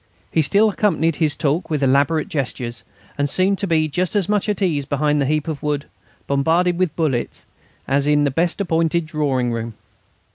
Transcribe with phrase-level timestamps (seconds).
[0.31, 2.83] He still accompanied his talk with elaborate gestures,
[3.19, 5.85] and seemed to be just as much at ease behind his heap of wood,
[6.25, 7.45] bombarded with bullets,
[7.87, 9.75] as in the best appointed drawing room.